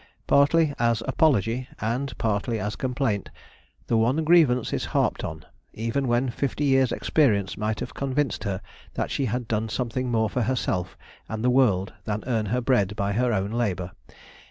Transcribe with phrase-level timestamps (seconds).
[0.25, 3.29] Partly as apology and partly as complaint,
[3.85, 8.61] the one grievance is harped on, even when fifty years' experience might have convinced her
[8.95, 10.97] that she had done something more for herself
[11.29, 13.91] and the world than earn her bread by her own labour.